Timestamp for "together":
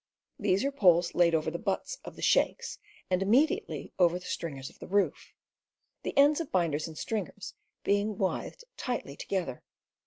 9.15-9.61